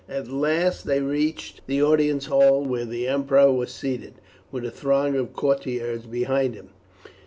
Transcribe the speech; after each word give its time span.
At 0.09 0.29
last 0.31 0.87
they 0.87 0.99
reached 0.99 1.61
the 1.67 1.83
audience 1.83 2.25
hall, 2.25 2.63
where 2.65 2.85
the 2.85 3.07
emperor 3.07 3.53
was 3.53 3.71
seated 3.71 4.15
with 4.51 4.65
a 4.65 4.71
throng 4.71 5.15
of 5.15 5.33
courtiers 5.33 6.07
behind 6.07 6.55
him. 6.55 6.69